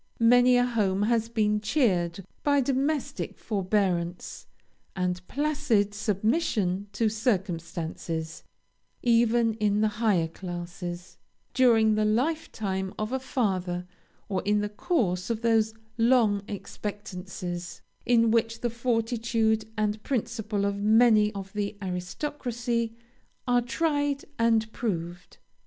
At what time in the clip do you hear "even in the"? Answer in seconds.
9.03-9.87